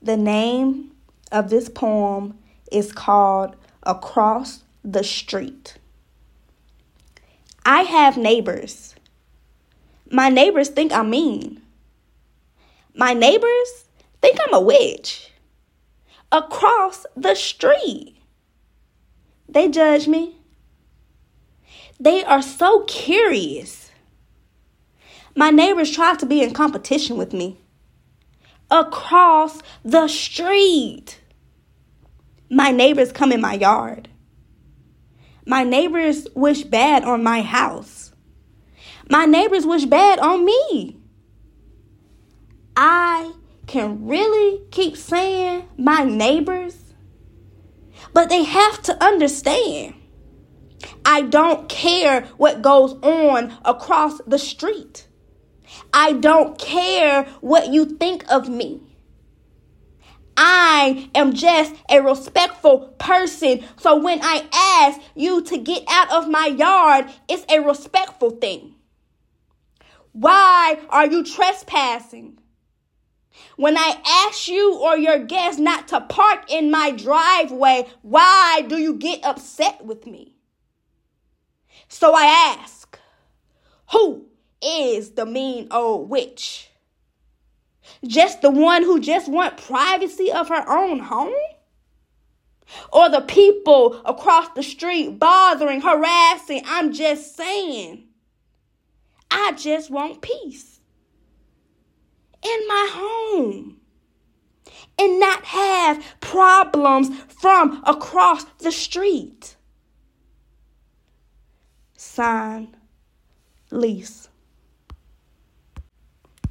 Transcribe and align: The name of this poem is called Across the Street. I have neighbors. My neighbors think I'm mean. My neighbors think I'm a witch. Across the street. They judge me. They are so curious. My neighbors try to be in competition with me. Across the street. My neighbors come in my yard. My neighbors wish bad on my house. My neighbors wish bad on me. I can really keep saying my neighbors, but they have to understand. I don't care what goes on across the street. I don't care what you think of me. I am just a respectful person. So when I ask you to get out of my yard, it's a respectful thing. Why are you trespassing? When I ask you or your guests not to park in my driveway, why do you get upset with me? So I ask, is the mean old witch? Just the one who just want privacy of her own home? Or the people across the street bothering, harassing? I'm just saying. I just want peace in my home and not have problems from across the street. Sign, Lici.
The 0.00 0.16
name 0.16 0.92
of 1.32 1.50
this 1.50 1.68
poem 1.68 2.38
is 2.70 2.92
called 2.92 3.56
Across 3.82 4.62
the 4.84 5.02
Street. 5.02 5.76
I 7.66 7.82
have 7.82 8.16
neighbors. 8.16 8.94
My 10.10 10.28
neighbors 10.28 10.68
think 10.68 10.92
I'm 10.92 11.10
mean. 11.10 11.60
My 12.94 13.12
neighbors 13.12 13.84
think 14.22 14.38
I'm 14.46 14.54
a 14.54 14.60
witch. 14.60 15.32
Across 16.30 17.06
the 17.16 17.34
street. 17.34 18.16
They 19.48 19.68
judge 19.68 20.06
me. 20.06 20.36
They 21.98 22.24
are 22.24 22.42
so 22.42 22.84
curious. 22.84 23.90
My 25.34 25.50
neighbors 25.50 25.90
try 25.90 26.14
to 26.16 26.26
be 26.26 26.42
in 26.42 26.54
competition 26.54 27.16
with 27.16 27.32
me. 27.32 27.58
Across 28.70 29.62
the 29.84 30.08
street. 30.08 31.20
My 32.50 32.70
neighbors 32.70 33.12
come 33.12 33.32
in 33.32 33.40
my 33.40 33.54
yard. 33.54 34.08
My 35.46 35.64
neighbors 35.64 36.26
wish 36.34 36.62
bad 36.62 37.04
on 37.04 37.22
my 37.22 37.40
house. 37.40 38.12
My 39.10 39.24
neighbors 39.24 39.64
wish 39.64 39.86
bad 39.86 40.18
on 40.18 40.44
me. 40.44 40.98
I 42.76 43.32
can 43.66 44.06
really 44.06 44.62
keep 44.70 44.96
saying 44.96 45.68
my 45.76 46.04
neighbors, 46.04 46.94
but 48.12 48.28
they 48.28 48.44
have 48.44 48.82
to 48.82 49.02
understand. 49.02 49.94
I 51.04 51.22
don't 51.22 51.68
care 51.68 52.22
what 52.36 52.62
goes 52.62 52.92
on 53.02 53.56
across 53.64 54.20
the 54.26 54.38
street. 54.38 55.08
I 55.92 56.12
don't 56.12 56.58
care 56.58 57.24
what 57.40 57.68
you 57.68 57.84
think 57.84 58.24
of 58.30 58.48
me. 58.48 58.80
I 60.40 61.10
am 61.16 61.34
just 61.34 61.74
a 61.90 62.00
respectful 62.00 62.94
person. 62.98 63.64
So 63.76 63.96
when 63.96 64.20
I 64.22 64.46
ask 64.54 65.00
you 65.16 65.42
to 65.42 65.58
get 65.58 65.82
out 65.88 66.12
of 66.12 66.28
my 66.28 66.46
yard, 66.46 67.06
it's 67.28 67.44
a 67.52 67.58
respectful 67.58 68.30
thing. 68.30 68.76
Why 70.12 70.78
are 70.90 71.06
you 71.06 71.24
trespassing? 71.24 72.38
When 73.56 73.76
I 73.76 74.00
ask 74.06 74.46
you 74.46 74.78
or 74.78 74.96
your 74.96 75.18
guests 75.18 75.60
not 75.60 75.88
to 75.88 76.02
park 76.02 76.52
in 76.52 76.70
my 76.70 76.92
driveway, 76.92 77.88
why 78.02 78.64
do 78.68 78.78
you 78.78 78.94
get 78.94 79.24
upset 79.24 79.84
with 79.84 80.06
me? 80.06 80.36
So 81.88 82.14
I 82.14 82.56
ask, 82.60 82.77
is 84.78 85.10
the 85.12 85.26
mean 85.26 85.68
old 85.70 86.08
witch? 86.08 86.70
Just 88.06 88.42
the 88.42 88.50
one 88.50 88.82
who 88.82 89.00
just 89.00 89.28
want 89.28 89.56
privacy 89.56 90.30
of 90.30 90.48
her 90.48 90.68
own 90.68 91.00
home? 91.00 91.32
Or 92.92 93.08
the 93.08 93.22
people 93.22 94.00
across 94.04 94.48
the 94.50 94.62
street 94.62 95.18
bothering, 95.18 95.80
harassing? 95.80 96.62
I'm 96.66 96.92
just 96.92 97.34
saying. 97.36 98.04
I 99.30 99.52
just 99.52 99.90
want 99.90 100.22
peace 100.22 100.80
in 102.42 102.68
my 102.68 102.88
home 102.92 103.80
and 104.98 105.20
not 105.20 105.44
have 105.44 106.04
problems 106.20 107.10
from 107.40 107.82
across 107.86 108.44
the 108.58 108.72
street. 108.72 109.56
Sign, 111.96 112.76
Lici. 113.70 114.28